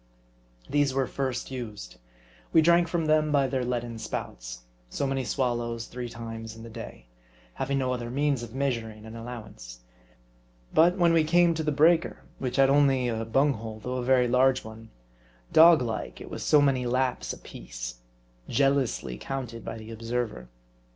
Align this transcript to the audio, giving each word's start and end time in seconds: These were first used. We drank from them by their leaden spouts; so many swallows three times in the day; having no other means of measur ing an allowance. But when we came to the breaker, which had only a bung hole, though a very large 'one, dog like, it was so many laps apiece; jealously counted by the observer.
These 0.67 0.95
were 0.95 1.05
first 1.05 1.51
used. 1.51 1.97
We 2.51 2.63
drank 2.63 2.87
from 2.87 3.05
them 3.05 3.31
by 3.31 3.45
their 3.45 3.63
leaden 3.63 3.99
spouts; 3.99 4.61
so 4.89 5.05
many 5.05 5.23
swallows 5.23 5.85
three 5.85 6.09
times 6.09 6.55
in 6.55 6.63
the 6.63 6.71
day; 6.71 7.05
having 7.53 7.77
no 7.77 7.93
other 7.93 8.09
means 8.09 8.41
of 8.41 8.49
measur 8.49 8.91
ing 8.97 9.05
an 9.05 9.15
allowance. 9.15 9.81
But 10.73 10.97
when 10.97 11.13
we 11.13 11.23
came 11.23 11.53
to 11.53 11.61
the 11.61 11.71
breaker, 11.71 12.23
which 12.39 12.55
had 12.55 12.67
only 12.71 13.09
a 13.09 13.23
bung 13.25 13.53
hole, 13.53 13.79
though 13.79 13.97
a 13.97 14.03
very 14.03 14.27
large 14.27 14.63
'one, 14.63 14.89
dog 15.53 15.83
like, 15.83 16.19
it 16.19 16.31
was 16.31 16.41
so 16.41 16.61
many 16.63 16.87
laps 16.87 17.31
apiece; 17.31 17.99
jealously 18.49 19.19
counted 19.19 19.63
by 19.63 19.77
the 19.77 19.91
observer. 19.91 20.49